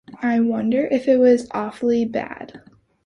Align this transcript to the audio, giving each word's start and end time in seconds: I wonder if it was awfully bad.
I 0.23 0.39
wonder 0.39 0.87
if 0.89 1.07
it 1.07 1.17
was 1.19 1.47
awfully 1.51 2.05
bad. 2.05 2.63